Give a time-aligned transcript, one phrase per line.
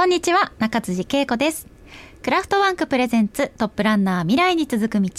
[0.00, 1.66] こんにちは、中辻恵子です。
[2.22, 5.10] クラフトバンク presents トップランナー未来に続く道。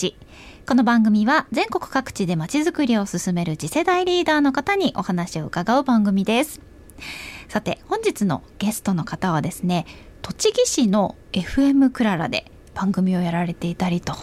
[0.65, 6.61] この番組は全国各地でまちづくりを進める次世代リーダーの方にお話を伺う番組です。
[7.47, 9.85] さて、本日のゲストの方はですね、
[10.23, 14.15] 栃木市の FM クララで番組をやられていたりと、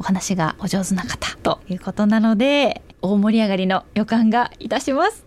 [0.00, 5.26] お話がお上手な方ということなので、大盛り上がりの予感がいたします。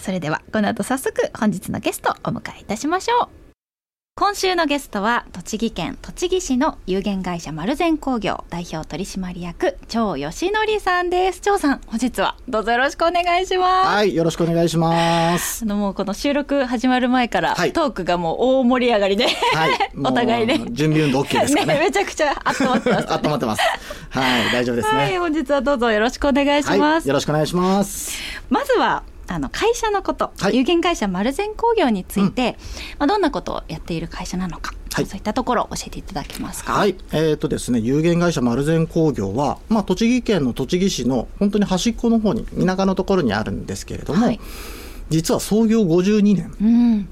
[0.00, 3.43] それではこの後早速本日のゲストをお迎えいたしましょう
[4.16, 15.64] 今週のゲストは栃木県栃木市の有限会社丸善工業代表取締役張義則さんです張さん本日はどうぞよろしくお願いします、はい、よろしくお願いします。
[15.64, 21.76] あのもうこの収録始まる前から、はいトークがもう大盛り上がりで、はい、 お互いね準備運動 OK ですかね。
[21.80, 23.62] めちゃくちゃ温まってます、 温まってます。
[24.10, 24.96] はい、大丈夫ですね。
[24.96, 28.16] はい本日はどうぞよろしくお願いします、はい、よろしくお願いします。
[28.48, 30.56] まずはあの会社のこと、はい。
[30.56, 32.56] 有限会社丸善工業について、
[32.98, 35.06] まあ、どんなことをやっている会社なのか、はい。
[35.06, 36.74] そういったところを教えていただけますか。
[36.74, 44.40] はい、えっ、とですね、有限会社丸善工業は、まあ、栃木県の栃木市の本当に端っこの方に、田舎のところにあるんですけれども、はい。
[45.10, 46.54] 実は創業52年。
[46.60, 47.08] うん、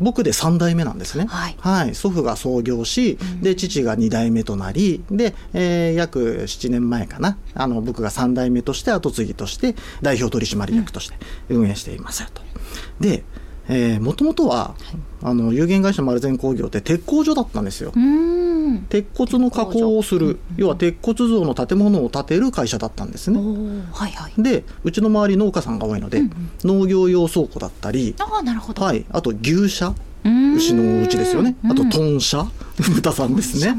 [0.00, 1.26] 僕で3代目なんですね、
[1.58, 1.94] はい。
[1.94, 7.38] 祖父が創業し、で父が2代目となりで、えー約7年前かな。
[7.54, 11.16] あの僕が3代目として後継ぎとして代表取締役として
[11.48, 12.42] 運営していますよと。
[13.00, 13.24] で
[14.00, 14.74] もともとは
[15.22, 17.92] あの有限会社丸善工業って鉄工所だったんですよ。
[17.94, 23.40] うん、鉄骨の加工をする、要は鉄骨造の建物を建てる会社だったんですおね。
[23.40, 24.42] ーはいはい。
[24.42, 26.22] でうちの周り農家さんが多いので、
[26.64, 28.82] 農業用倉庫だったり、ああなるほど。
[28.84, 29.94] はい、あと牛舎
[30.24, 31.56] うん牛のうちですよね。
[31.64, 33.74] あとうん豚舎、豚さんですね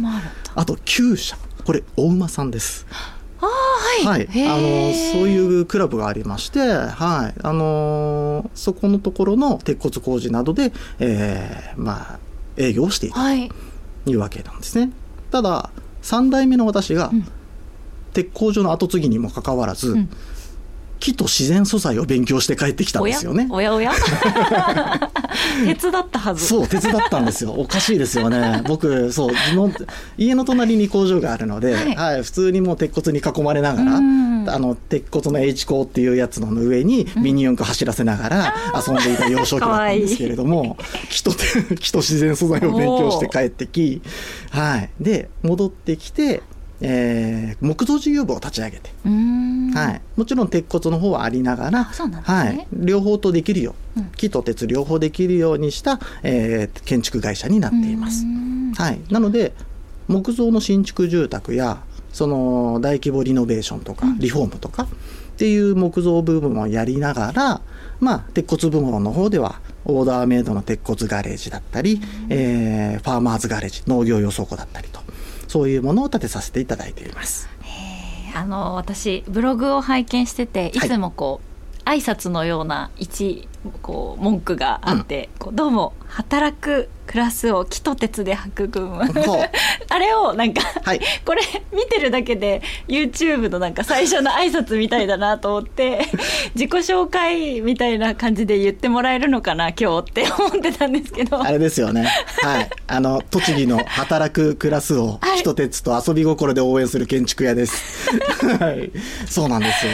[0.55, 2.85] あと厩舎、これお馬さんです。
[4.05, 4.27] はい。
[4.27, 12.19] はい、あのそういうクラブがありまして、はい、あのそこのところの鉄骨工事などで、えーまあ
[12.57, 13.49] 営業をしているはい。
[14.05, 14.91] というわけなんですね。
[15.31, 15.69] ただ
[16.01, 17.25] 3代目の私が、ん
[18.11, 20.09] 鉄工所の後継ぎにもかかわらず、ん
[20.99, 23.47] 木と自然素材を勉強して帰ってきたんですよね。
[23.49, 23.91] おやおや。
[25.65, 26.45] 鉄だ ったはず。
[26.45, 27.53] そう、鉄だったんですよ。
[27.53, 28.61] おかしいですよね。
[28.67, 29.85] 僕、そう、地元
[30.17, 38.53] 家の隣に工場があるので、はいはい、普通にもう鉄骨に囲まれながら、うんあの、鉄骨の H 鋼っていうやつの上にミニ四駆走らせながら
[38.87, 40.77] 遊んでいた幼少期だったんですけれども、
[41.09, 41.31] 木と、
[41.79, 44.01] 木と自然素材を勉強して帰ってき、
[44.51, 44.89] はい。
[44.99, 46.41] で、戻ってきて、
[46.81, 48.91] えー木造事業部を立ち上げて。
[49.73, 51.87] はい、もちろん鉄骨の方はありながら、ね。
[52.23, 54.11] はい、両方とできるよ、うん。
[54.15, 58.23] 木と鉄両方できるようにした、えー建築会社になっています。
[58.23, 58.27] う。
[58.27, 58.73] ん。
[58.73, 59.53] はい、なので
[60.07, 64.87] 木造の新築住宅やその大規模リノベーションとかリフォームとかっ
[65.37, 67.61] ていう木造部分をやりながら、
[67.99, 74.98] まあ、鉄骨部門の方ではオーダーメイドの鉄骨ガレージだったり、えーファーマーズガレージ農業用倉庫だったりと
[75.49, 77.49] そういうものを建てさせていただいています。
[78.35, 83.48] あの私ブログを拝見してていつもこう、挨拶のような一
[83.81, 89.49] こう文句があって、こうどうも働く暮らすを木と鉄で育むそう
[89.89, 91.41] あれをなんか、はいこれ
[91.73, 96.07] 見てるだけで YouTube のなんか最初の挨拶みたいだなと思って
[96.53, 102.07] 自己紹介みたいな感じで言ってもらえるのかな今日って思ってたんですけどあれですよね。
[102.43, 102.69] はい。
[102.87, 108.09] あの、栃木の働く暮らすを、はい木と鉄と遊び心で応援する建築屋です。
[108.59, 108.91] はい。
[109.25, 109.91] そうなんですよ。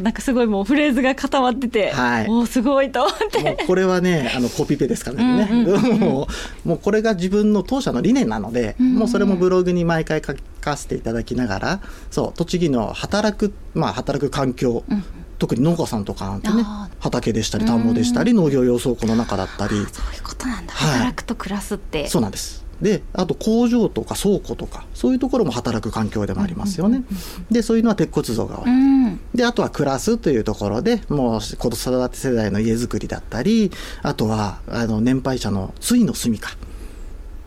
[0.00, 3.42] なんかすごいもうフレーズが固まってて、はいおーすごいと思って。
[3.42, 5.48] もうこれはね、あの、コピペですからね。
[5.50, 6.00] うんうん。
[6.00, 6.28] も
[6.64, 11.80] う、もうこれが自分の当社の理念なので、んもうそれもブログに毎回書かせていただきながら、
[12.10, 14.84] そう、栃木の働く、まあ、働く環境、
[15.38, 20.90] 特に農家さんとかなんてねあ、畑でしたり、田んぼでしたり、農業用倉庫の中だったり、そういうことなんだ、はい。
[20.98, 22.08] 働くと暮らすって。
[22.08, 22.61] そうなんです。
[22.82, 27.04] で、あと工場とか倉庫とか、そういうところも働く環境でもありますよね。
[27.50, 28.70] で、そういうのは鉄骨造が多い。
[28.70, 33.70] うんで、あとは暮らすというところで、もう子育て世代の家づくりだったり、
[34.02, 36.50] あとは、あの、年配者のついの住みか。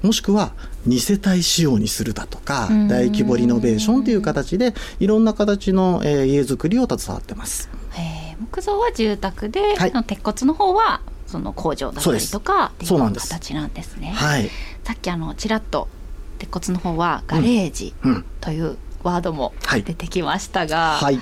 [0.02, 0.54] もしくは、
[0.88, 7.70] 2世帯仕様にするだとかうん、大規模リノベーションという形で、いろんな形の、えー家づくりを携わってます。
[7.98, 14.50] えー木造は住宅で、はい鉄骨の方はその工場だったりとかそうなんです形なんですねはい。
[14.86, 15.90] さっきあのちらっと
[16.38, 18.26] 鉄骨の方はガレージうん。
[18.40, 21.20] というワードもはい出てきましたが、はい。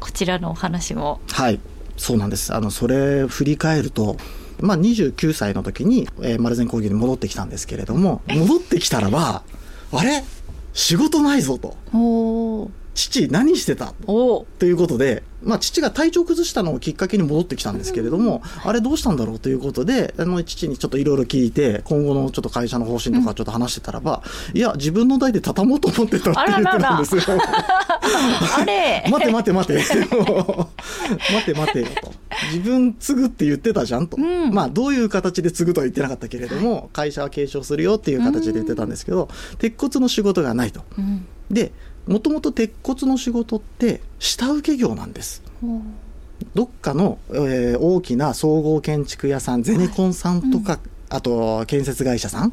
[0.00, 1.60] こちらのお話もはい、
[1.96, 2.52] そうなんです。
[2.52, 4.16] あの、それ振り返ると、
[4.60, 9.44] まあ、29歳の時に、えー、丸善工業に戻ってきたんですけれども、戻ってきたらば、
[9.92, 10.24] あれ？
[10.72, 11.76] 仕事ないぞと。
[12.94, 13.92] 父何してた？
[14.06, 24.22] おということで、まあ、父が体調崩したのをきっかけに戻ってきたんですけれども、あれどうしたんだろうということで、あの父にちょっといろいろ聞いて、今後のちょっと会社の方針とかちょっと話してたらば、
[24.54, 27.22] いや、自分の代で畳もうと思ってたって言ってたんですよ。
[28.56, 29.74] あ れ待て待て待て。
[29.84, 32.12] 待て待てよと。
[32.52, 34.16] 自分継ぐって言ってたじゃんと。
[34.16, 40.82] うんまあ、どういう形で継ぐとは言ってなかったけれども、会社は継承するよっていう形で言ってたんですけど、鉄骨の仕事がないと。
[40.96, 41.72] うんで、
[42.06, 45.42] もともと鉄骨の仕事って下請け業なんです。
[45.62, 45.80] お
[46.54, 50.78] どっかの、えー大きな総合建築屋さんゼネコンさんとか、
[51.08, 52.52] あと建設会社さん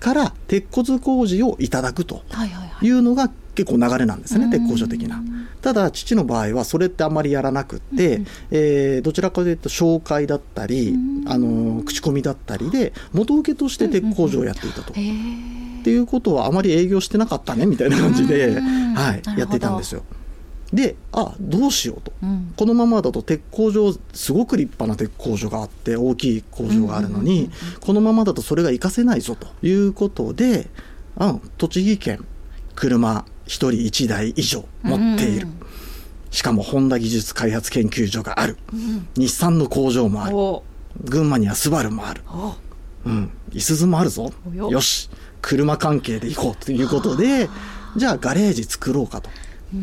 [0.00, 2.86] から鉄骨工事をいただくとはいはいはい。
[2.86, 4.50] いうのが結構流れなんですね、うん。
[4.50, 5.22] 鉄工所的な。
[5.62, 11.24] ただ父の場合はそれってあんまりやらなくって、うんえーどちらかというと紹介だったり、うん。
[11.26, 14.92] あの口コミだったりで元請けとして鉄工所をやっていたと。
[14.94, 15.12] へえ
[15.80, 20.02] っていうことはあまり営業してなかったねみたいな感じで、うんはいやっていたんですよ。
[20.72, 22.12] であどうしようと。
[22.22, 22.54] うん。
[22.56, 27.50] このままだと鉄工所すごく立派な鉄工所があって大きい工場があるのに、
[27.80, 30.68] このままだとそれが活かせないぞということで、
[31.16, 32.24] うん、栃木県
[32.76, 35.48] 車1人1台以上持っている、
[36.30, 38.56] しかもホンダ技術開発研究所がある。
[38.72, 40.36] うん日産の工場もある。
[40.36, 40.62] お。
[41.04, 42.54] 群馬にはスバルもある、お。
[43.06, 44.30] うん、いすゞもあるぞ。
[44.54, 47.48] よし車関係で行こうということで
[47.96, 49.30] じゃあガレージ作ろうかと。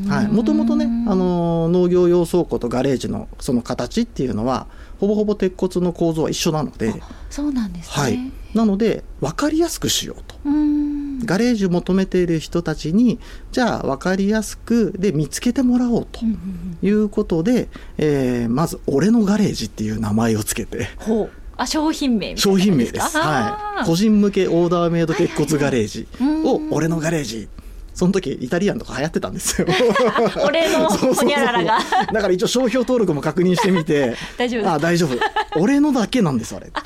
[0.09, 4.67] はい、もともとね、あのー農業用倉庫とガレージのその形っていうのは
[4.99, 6.93] ほぼほぼ鉄骨の構造は一緒なので、
[7.29, 8.03] そうなんですね。
[8.03, 10.35] はい、なので分かりやすくしようと。
[10.43, 11.19] うん。
[11.19, 13.17] ガレージを求めている人たちに
[13.51, 16.35] じゃあ分かりやすくで見つけてもらおうとうんうん
[16.81, 16.87] うん。
[16.87, 20.89] いうことで、えーまず「俺のガレージ」っていう名前をつけて。
[20.97, 27.49] ほうあ商品名商品名です、かはい、個人向けオーダーメイド鉄骨ガレージを「俺のガレージ」
[27.97, 29.67] その時イタリアンとか流行ってたんですよ。
[30.45, 31.23] 俺のそうそうそう。
[31.23, 31.79] ほにゃららが。
[32.13, 34.15] だから一応商標登録も確認してみて。
[34.37, 35.17] 大丈夫あ大丈夫。
[35.59, 36.67] 俺のだけなんですあれ。
[36.71, 36.83] あ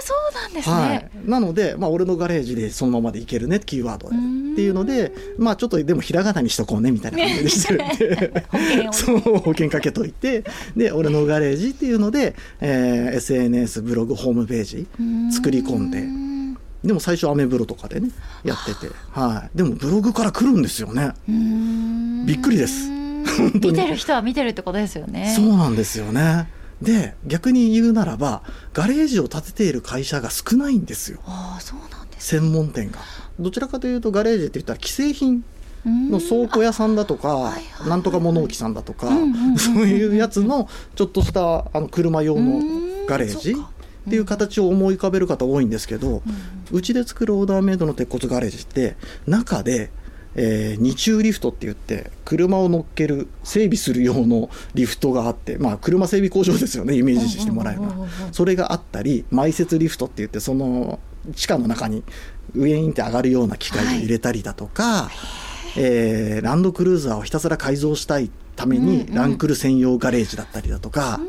[0.00, 4.14] そうなんですね、はい、なので、まあ、俺のガレージでそのままでいけるねキーワードで。
[4.14, 7.76] っていうのでまあちょっとでもひらがなにしとこうねみたいな感じでして。
[7.76, 10.44] て 保険をそう保険かけといて。
[10.76, 14.86] で俺のガレージっていうので、えー SNS ブログホームページ
[15.32, 16.00] 作り込んで。
[16.02, 16.33] ん
[16.84, 18.10] でも最初アメブロとかでね
[18.44, 21.12] やってて、はい、でもブログから来るんですよね。
[21.28, 22.26] うん。
[22.26, 22.90] びっくりです。
[23.54, 25.32] 見てる人は見てるってことですよね。
[25.34, 26.48] そうなんですよね。
[26.82, 28.42] で逆に言うならば
[28.74, 31.20] ガレージを建てている会社が少ないんですよ。
[31.24, 32.98] ああそうなんです専門店が。
[33.40, 37.52] どちらかというとガレージって言ったら既製品のの倉庫屋さんだとか
[37.86, 39.08] なんとか物置さんだとか
[39.58, 42.62] そういうやつのちょっとしたあの車用の
[43.06, 43.54] ガレージ
[44.06, 46.22] っていう形を思い浮かべる方多いんですけど
[46.70, 48.96] うちで作るオーダーメイドの鉄骨ガレージって
[49.26, 49.90] 中で、
[50.34, 57.82] えー二重リフトって言って車を乗っける整備する用のリフトがあってまあ車整備工場ですよねイメージしてもらえば。
[57.82, 60.98] うんうんうんうんうんそれがあったり埋設リフトって言ってその
[61.34, 62.02] 地下の中に
[62.54, 65.08] 上にって上がるような機械を入れたりだとか、
[65.76, 69.14] えーランドクルーザーをひたすら改造したいためにうんうん。
[69.14, 71.20] ランクル専用ガレージだったりだとか、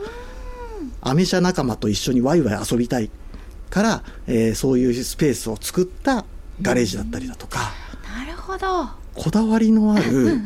[1.07, 3.11] アメ車仲間と一緒にワイワイ遊びたい
[3.69, 6.25] から、えーそういうスペースを作った
[6.61, 7.71] ガレージだったりだとか、
[8.17, 8.87] なるほど。
[9.13, 10.41] こだわりのある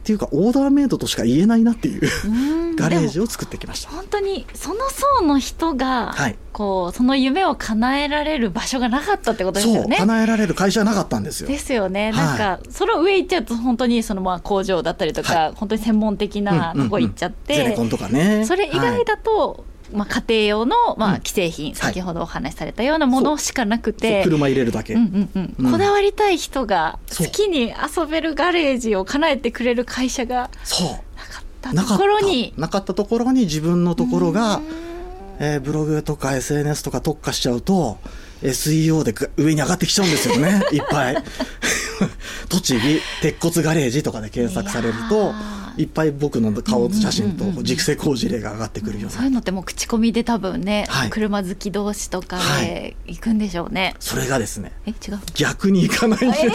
[0.00, 3.90] っていうかオーダーメイドとしか言えないなっていううんガレージを作ってきました。
[3.90, 9.96] 本当にその層の人が、はいこうその夢を叶えられる場所がなかったってことですそうよね。
[9.98, 11.48] 叶えられる会社はなかったんですよ。
[11.48, 18.44] ですよね、はいなんかその上行っちゃうと本当にそのまあ工場だったりとか、は本当に専門的なとこ行っちゃって、ゼネコンとかね。
[18.46, 21.20] それ以外だと、まあ、家庭用の、まあ、うん。
[21.24, 24.22] 既製品、先ほどお話しされたようなものしかなくて。
[24.24, 24.94] 車入れるだけ。
[24.94, 25.54] うんうんうん。
[25.58, 25.72] うん。
[25.72, 30.88] こだわりたい人が好きに遊べるガレージを叶えてくれる会社がそう。
[30.88, 32.54] なかったところに。
[32.56, 34.64] なかったところに自分のところがうん、
[35.38, 37.98] えーブログとか SNS とか特化しちゃうと
[38.42, 40.62] SEO でぐ上に上がってきちゃうんですよね。
[40.72, 41.16] いっぱい。
[42.48, 45.32] 栃木鉄骨ガレージとかで検索されると
[45.76, 49.10] いっぱい僕の顔写真と熟成工事例が上がってくるような。
[49.10, 51.10] そういうのってもう口コミで多分ね、はい。
[51.10, 53.94] 車好き同士とかはで行くんでしょうね。
[54.00, 55.20] それがですねえ違う？
[55.34, 56.52] 逆にいかないんですよ、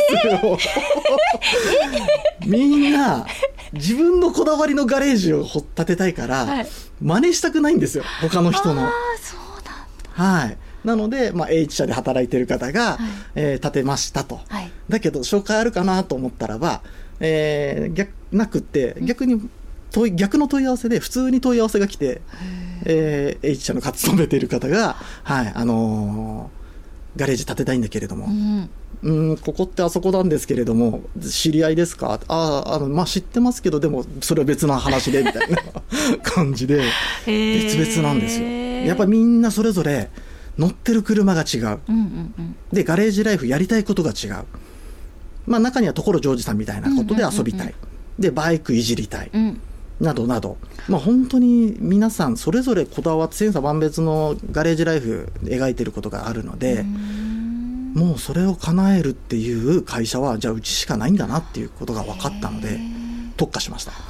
[2.46, 3.26] みんな
[3.74, 6.68] 自分のこだわりのガレージを掘建てたいから、はい。
[7.02, 8.86] 真似したくないんですよ他の人の。
[8.86, 10.42] ああそうなんだ。
[10.42, 10.58] はい。
[10.86, 13.00] なので、まあ、H 社で働いてる方が、はい。
[13.36, 14.40] えー建てましたと。
[14.48, 14.72] はい。
[14.90, 16.82] だけど、紹介あるかなと思ったらば、
[17.20, 19.42] えー逆なくって、逆に
[19.92, 22.22] 問い、逆の問い合わせで、普通に問い合わせが来て、
[22.86, 26.66] えー H 社の勤めている方が、はい、あのー
[27.18, 28.70] ガレージ建てたいんだけれども、うん。
[29.04, 32.20] うんここってあそこなんですけれども知り合いですか？
[32.28, 35.58] あああのまあ知ってますけどでもそれは別な話でみたいな
[36.24, 36.82] 感じで
[37.26, 38.48] 別々なんですよ。
[38.48, 40.10] やっぱりみんなそれぞれ
[40.58, 41.80] 乗ってる車が違う、
[42.72, 44.46] でガレージライフやりたいことが違う。
[45.46, 47.74] まあ中には所ジョージさんみたいなことで遊びたい、
[48.18, 49.30] でバイクいじりたい。
[49.34, 49.62] うん。
[50.00, 50.58] などなど、
[50.90, 56.84] まあ、本当に皆さんそれぞれこだわって千差万別のガレージライフ描いてることがあるので、
[57.94, 62.78] もうそれを叶えるっていう会社はじゃあうちしかないんだなっていうことが分かったので
[63.38, 63.92] 特化しました。
[63.92, 64.04] なる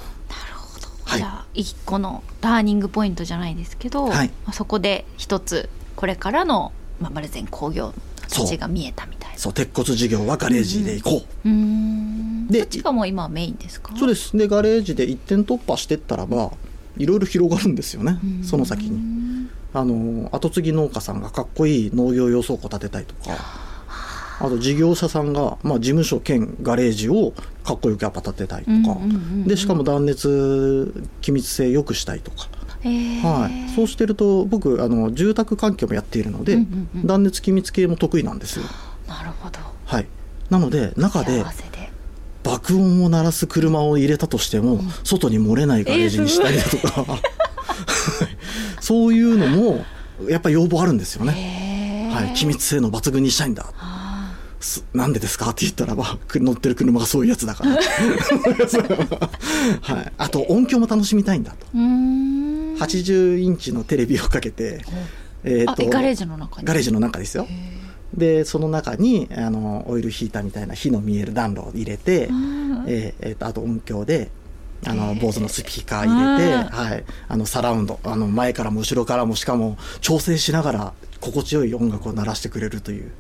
[0.56, 1.20] ほど、はい。
[1.20, 4.30] じゃあ一個のターニングポイントじゃないですけど、はい。
[4.44, 7.94] まあ、そこで一つこれからの、まあ、丸善工業
[8.58, 9.38] が見えたみたいな。
[9.38, 9.54] そう。
[9.54, 12.48] 鉄骨事業はガレージで行こう、うーん。
[12.48, 13.96] でそっちがもう今はメインですか？
[13.98, 14.36] そうです。
[14.38, 16.52] でガレージで一点突破してったらば
[16.98, 18.20] いろいろ広がるんですよね。
[18.24, 18.44] うん。
[18.44, 19.48] その先に。
[19.74, 23.36] あの後継ぎ農家さんがかっこいい農業用倉庫建てたいとか。
[24.38, 27.34] あと事業者さんが、まあ、事務所兼ガレージを
[27.64, 29.00] かっこよくやっぱ建てたいとか、
[29.48, 32.50] でしかも断熱気密性良くしたいとか、
[32.86, 36.60] はい、そうしてると僕あの住宅環境もやっているので、うん
[36.94, 37.08] うんうん。
[37.08, 38.66] 断熱気密系も得意なんですよ。
[39.08, 39.60] なるほど。
[39.86, 40.08] はい、
[40.50, 41.44] なので中で
[42.44, 47.22] 爆音を鳴らす車を入れたとしても、外に漏れないガレージにしたりだとか、は い
[48.80, 49.84] そういうのも
[50.30, 51.34] やっぱり要望あるんですよね。
[51.36, 52.26] へー。
[52.26, 53.66] はい、機密性能抜群にしたいんだ。
[54.94, 57.72] なんでですかって言ったらばく乗ってる車がそういうやつだから、
[59.82, 61.68] はい、あと音響も楽しみたいんだと。
[61.68, 62.45] ーうーん
[62.80, 64.82] 80インチのテレビをかけて、
[65.44, 66.68] えーとガレージの中に？
[66.68, 67.48] ガレージの中ですよ。
[68.14, 74.30] でその中にあのオイルヒーターみたいな火の見える暖炉を入れて、うんえーえーとあと音響で
[74.88, 83.12] あの坊主のスピーカー入れて、うんはい、あのサラウンドあの前からも後ろからもしかも調整しながら心地よい音楽を鳴らしてくれるという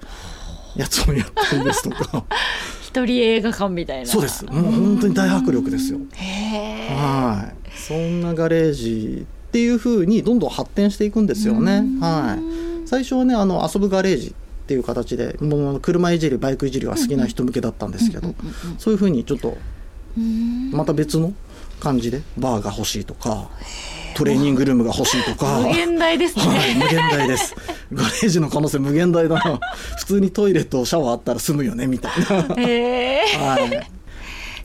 [0.76, 2.26] やつをやってるんですとか
[2.84, 4.06] 一人映画館みたいな。
[4.06, 4.46] そうです。
[4.46, 6.00] もう本当に大迫力ですよ。
[6.14, 11.86] へえはい、そんなガレージっていう風にどんどん発展していくんですよね。
[12.02, 12.38] は
[12.84, 14.34] い、最初はねあの遊ぶガレージっ
[14.68, 18.36] ていう形でもう車いじりバイクいじりが好きな人向けだったんですけど、
[18.78, 19.58] そういう風にちょっと
[20.74, 21.34] また別の
[21.80, 23.50] 感じでバーが欲しいとか
[24.14, 25.62] トレーニングルームが欲しいとか。
[25.62, 27.56] 無限大ですね、はい、無限大です。
[27.94, 29.60] ガレージの可能性無限大だな。
[30.00, 32.56] 普通にトイレとシャワーあったら済むよね、みたいな。
[32.62, 33.70] へえはい。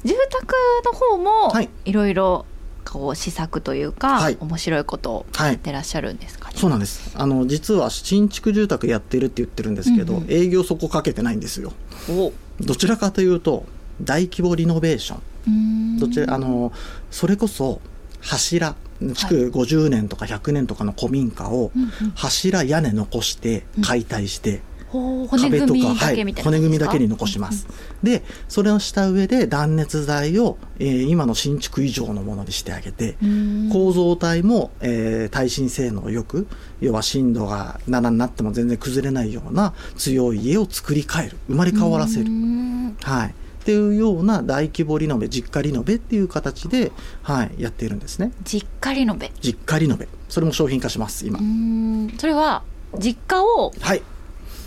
[0.04, 0.54] 住宅
[0.84, 2.44] の方もはいいろいろ
[2.92, 4.36] こう施策というか、はい。
[4.40, 5.52] 面白いことをはい。
[5.52, 6.48] やってらっしゃるんですか？
[6.50, 7.12] ね、そうなんです。
[7.14, 10.30] あの、実は新築住宅やってるって言ってるんですけど、うんうん。
[10.30, 11.72] 営業そこかけてないんですよ。
[12.10, 12.32] お。
[12.60, 13.64] どちらかというと、
[14.02, 15.16] 大規模リノベーショ
[15.48, 15.98] ン。
[15.98, 16.72] どちら、あの、
[17.10, 17.80] それこそ、
[18.20, 18.74] 柱、
[19.14, 21.70] 築50年とか100年とかの古民家を、
[22.14, 27.66] 柱、屋根残して、解体して、ほう骨組みだけみたいな、骨組みだけに残します、
[28.02, 33.70] でそれをした上で断熱材を、えー今の新築以上のものにしてあげて、うん。
[33.72, 36.46] 構造体も、えー耐震性能よく
[36.80, 41.36] 要は震度が7になっても全然崩れないような強い家を作り変える。
[41.48, 42.96] 生まれ変わらせる、うん。
[43.02, 43.32] はい、っ
[43.64, 46.90] ていうような大規模リノベ実家リノベっていう形で、
[47.22, 48.32] はい、やっているんですね。
[48.44, 49.30] 実家リノベ。
[49.40, 50.08] 実家リノベ。
[50.28, 52.14] それも商品化します今、うん。
[52.18, 52.62] それは
[52.98, 54.02] 実家をはい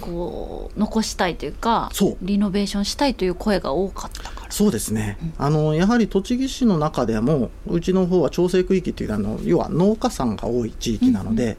[0.05, 1.91] こう残したいというか
[2.21, 4.51] リノベーションしたいという声が多かったから。
[4.51, 11.57] そうですね、あのやはり栃木市の中でもうちの方は調整区域っていうあの要は農家さんが多い地域なので、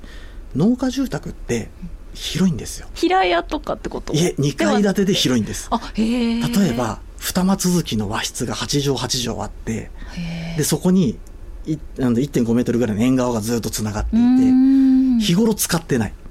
[0.55, 1.71] 農家住宅って
[2.15, 2.87] 広いんですよ。
[2.95, 4.13] 平屋とかってこと？
[4.13, 5.67] いえ2階建てで広いんです。
[5.73, 11.19] あへえ例えば二間続きの和室が8畳8畳あってへでそこに
[11.67, 16.11] いあの1.5メートルぐらいの縁側がずっとつながっていえて日頃使ってない。
[16.11, 16.24] うんうんうん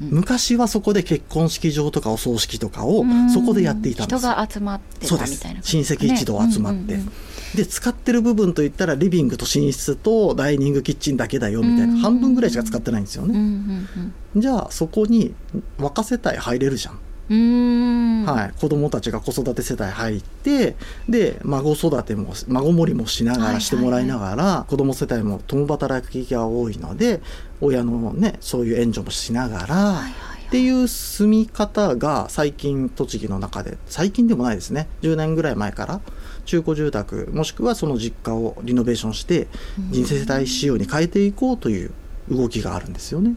[0.00, 7.12] 昔はそこで結婚式場とかお葬式とかをそこでやっていたんです人よが集まってそうですたみたいな親戚一同集まって、ねうんうんうん。
[7.56, 15.34] で使ってる部分といったらリビングと寝室とダイニングキッチンだけだよみたいな、うん半分ぐらいしか使ってないんですようんうね、んじゃあそこに
[15.78, 20.76] 若世帯入れるじゃん、うんうんはい、子供たちが子育て世帯入って
[21.08, 27.20] で孫育ても孫盛りもしながらしてもらいながら、子供世帯も共働きが多いので
[27.60, 34.86] 親のねそういう援助もしながら、はいはいっていう住み方が最近栃木の中で最近でもないですね。
[35.02, 36.00] 10年ぐらい前から
[36.44, 39.48] 中古住宅もしくはその実家をリノベーションして
[39.90, 41.90] 人生世帯仕様に変えていこうという
[42.30, 43.34] 動きがあるんですよね。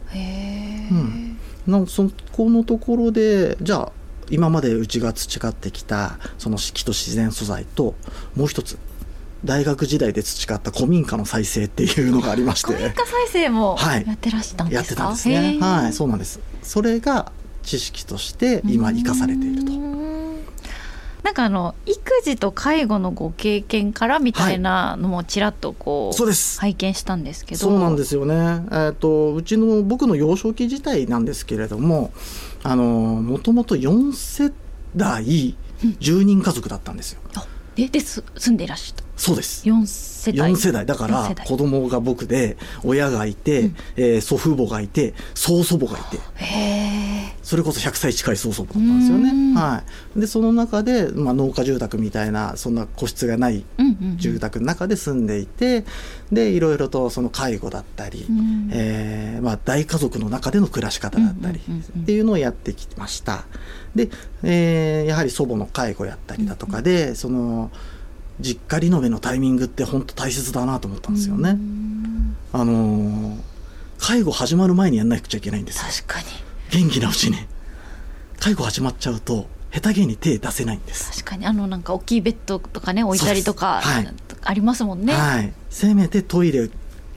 [0.92, 1.38] うん
[1.70, 3.92] なそこのところでじゃあ
[4.30, 7.94] 今までうちが培ってきたその四季と自然素材と
[8.36, 8.78] もう一つ
[9.44, 15.58] 大学時代で培った古民家の再生っていうのがありまして古民家再生もはいやってらしたんですか、やってたんですね。
[15.60, 16.40] はい、そうなんです。
[16.62, 19.72] それが知識として今生かされていると。
[19.72, 19.79] と
[21.22, 26.58] なんかあの育児と介護のご経験からみたいなのもちらっとこう、そうです。
[26.60, 27.60] 拝見したんですけど。
[27.60, 32.12] そうなんですよね、えー、とうちの僕の幼少期自体なんですけれども
[32.62, 34.52] あのもともと4世
[34.96, 37.20] 代10人家族だったんですよ。
[37.34, 37.46] あ
[37.76, 39.09] えです住んでいらっしゃった？
[39.20, 39.68] そうです。
[39.68, 40.50] 4世代。
[40.50, 40.86] 4世代。
[40.86, 43.76] だから子供が僕で親がいて、うん。
[43.96, 46.18] えー祖父母がいて曽祖母がいて。
[47.42, 49.54] それこそ100歳近い曽祖母だったんですようん。
[49.54, 49.60] ね。
[49.60, 49.82] は
[50.16, 54.16] い、でその中で、まあ、農家住宅みたいなそんな個室がないうんうんうん。
[54.16, 55.84] 住宅の中で住んでいて
[56.32, 58.70] でいろいろとその介護だったり、うん。
[58.72, 62.02] えーまあ、大家族の中での暮らし方だったりうんうんうんうん。
[62.02, 63.44] っていうのをやってきました。
[63.94, 64.08] で、
[64.44, 67.70] えーやはり祖母の介護やったりだとかで、その
[68.40, 71.50] 実家リノベのタイミングって本当大切だなと思ったんですよね。
[71.50, 73.50] うんあのー
[74.02, 75.82] 介護始まる前にやんなくちゃいけないんですよ。
[76.06, 76.26] 確かに
[76.70, 77.36] 元気なうちに。
[78.38, 81.10] 介護始まっちゃうと下手げに手出せないんです。
[81.12, 84.08] 確かにあのなんか大きいベッドとかね置いたりとか、はい
[84.42, 85.12] ありますもんね。
[85.12, 85.52] はい。
[85.68, 86.70] せめてトイレ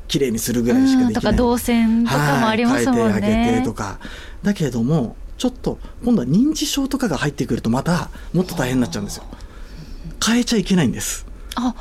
[0.10, 1.08] きれいにするぐらいしかできない。
[1.08, 3.04] うんとか動線とかもありますもんね。
[3.04, 4.00] はい、変えてあげてとか。
[4.44, 9.24] だけれども、ちょっと今度は認知症とかが入ってくるとまたもっと大変になっちゃうんですよ。
[10.26, 11.26] 変えちゃいけないんです。
[11.56, 11.74] あ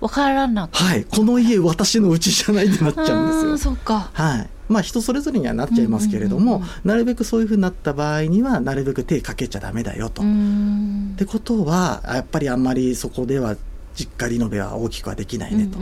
[0.00, 1.04] わからなくはい。
[1.04, 3.58] この家私の家じゃないってなっちゃうんですよ。
[3.58, 4.10] そうか。
[4.12, 4.48] はい。
[4.68, 10.22] まあ人それぞれにはなっちゃいますけれども、なるべくそういうふうになった場合には、なるべく手かけちゃダメだよと。
[10.22, 13.56] うっんてことは、やっぱりあんまりそこでは
[13.96, 15.78] 実家リノベは大きくはできないねと。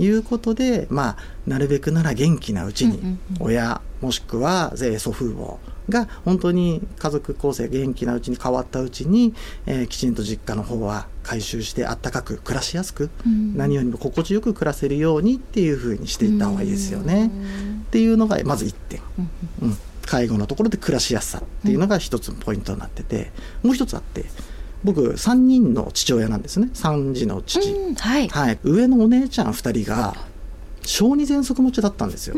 [0.00, 5.58] いうことで、まあ、なるべくなら元気なうちに親もしくはえー祖父母
[5.88, 9.34] が本当に家族構成元気なうちに変わったうちに、
[9.66, 13.56] えーきちんと実家の方は回収してあったかく暮らしやすく、うん。
[13.56, 17.30] 何よりも心地よく暮らせるようにっていうふうにしていった方がいいですよね。
[17.32, 17.82] うん。
[17.82, 19.00] っていうのがまず1点、
[19.60, 19.68] うん。
[19.68, 24.24] うん、介護のところで暮らしやすさっていうのが一つのポイントになっててもう一つあって
[24.84, 26.70] 僕3人の父親なんですね。
[26.74, 27.70] 3児の父。
[27.70, 27.94] うん。
[27.94, 28.28] はい。
[28.28, 30.16] はい、上のお姉ちゃん2人が
[30.84, 32.36] 小児喘息持ちだったんですよ。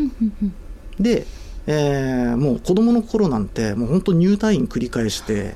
[1.01, 1.27] で、
[1.67, 5.55] えーもう子供の頃なんてもう本当入退院繰り返して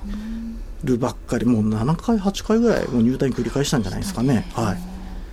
[0.85, 4.47] るばっかりもう7回8回ぐらいもう入退院繰り返したんじゃないですかね。
[4.55, 4.75] は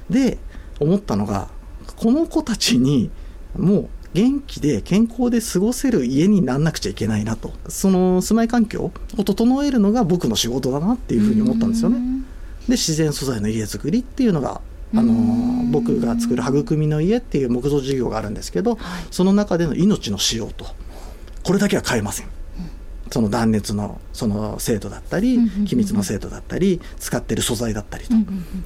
[0.10, 0.38] い、で
[0.80, 1.50] 思ったのが
[1.96, 3.10] この子たちに
[3.58, 11.98] もう元気で健康で過ごせる家になんなくちゃいけないなとその住まい環境を整えるのが僕の仕事だなっていうふうに思ったんですよね。
[12.68, 14.62] で自然素材の家づくりっていうのが
[14.94, 19.06] あのうん僕が作る育みの家っていう木造事業があるんですけど、はい。
[19.12, 20.66] その中での命の使用と。
[21.44, 22.28] これだけは変えません。
[23.12, 25.66] その断熱のその精度だったりうんうんうんうん。
[25.66, 28.14] 気密の精度だったり使ってる素材だったりと、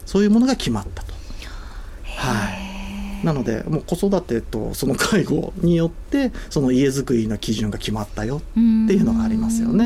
[0.06, 1.13] そういうものが決まったと。
[2.04, 2.50] は
[3.22, 8.58] い、なのでもう子育てとその介護によってその家づくりの基準が決まったよって
[8.93, 9.86] いうのがありますよね。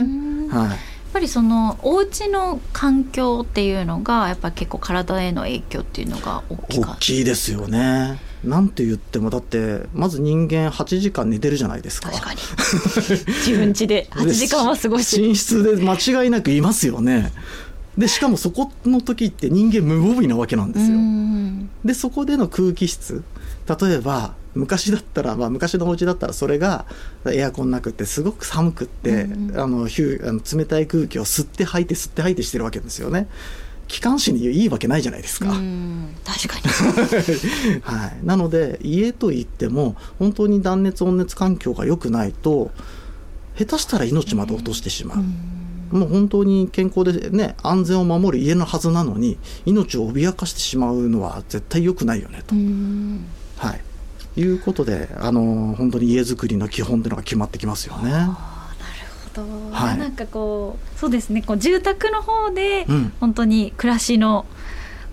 [0.50, 0.78] はい。
[0.78, 0.80] っ
[1.14, 8.20] ぱりそのお家の環境っていうのがやっぱり結構体への影響っていうのが大きか大きいですよね。
[8.44, 12.10] なんて言ってもだってまず人間8時間寝てるじゃないですか。
[12.10, 12.40] 確かに
[13.46, 17.32] 自分家で8時間は過ごし寝室で間違いなくいますよね。
[17.98, 20.98] でしかもそこの時って人間無防備なわけなんですよ。
[20.98, 23.24] うんでそこでの空気質。
[23.68, 26.86] 例えば昔だったら、まあ、昔のお家だったらそれが
[27.26, 29.60] エアコンなくってすごく寒くって、うんうん。
[29.60, 33.28] あのあの冷たい空気を吸って吐いて吸って吐いてしてるわけですよね。
[33.88, 35.52] 気管支にいいわけないじゃないですか。
[35.52, 37.82] うん確かに。
[37.84, 42.72] はい、なので家といっても本当に断熱温熱環境が良くないと
[43.58, 45.24] 下手したら命まで落としてしまう、
[45.94, 53.26] もう本当に健康でね安全を守る家のはずなのに命を脅かしてしまうのは絶対良くないよねと、うん。
[53.58, 53.76] は
[54.36, 58.12] い、いうことであの本当に家づくりの基本っていうのが決まってきますよね。
[58.12, 58.36] あーなる
[59.36, 59.98] ほど、はい。
[59.98, 61.42] なんかこうそうですね。
[61.42, 63.14] こう住宅の方でうん。
[63.20, 64.46] 本当に暮らしの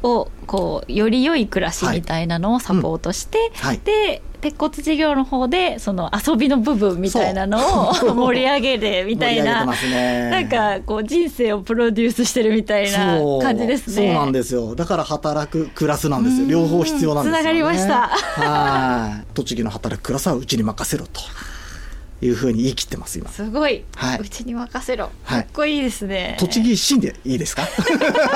[0.03, 3.81] をこうより良い暮らしみたいなのをサポートして、はい。
[3.85, 9.66] で鉄骨事業の方でその遊びの部分みたいなのを盛り上げるみたいな。
[9.66, 10.31] ね。
[10.31, 13.94] なんかこう人生をプロデュースしてるみたいな感じですね。
[13.94, 14.74] そうなんですよ。
[14.74, 16.48] だから働く暮らすなんですよ。
[16.48, 18.09] 両方必要なんですよ、ね、つながりました。
[18.09, 19.26] はい。
[19.35, 21.20] 栃木の働く暮らすはうちに任せろと
[22.23, 23.31] いうふうに言い切ってます今。
[23.31, 24.19] すごい、はい。
[24.21, 25.43] うちに任せろ、はい。
[25.43, 26.37] かっこいいですね。
[26.39, 27.67] 栃木市でいいですか？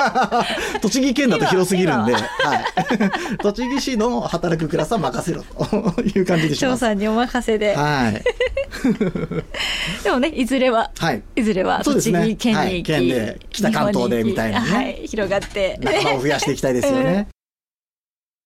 [0.81, 6.75] 栃木県だと広すぎるんで、今はい、 栃木市の働く暮らすは任せろという感じでします。
[6.75, 8.23] 翔さんにお任せで、はい、
[10.03, 12.83] でもねいずれははい、いずれは栃木県に行き、はい。
[12.83, 14.69] 県で北関東でみたいなね。
[14.69, 17.27] はい、広がって、仲間を増やしていきたいですよね。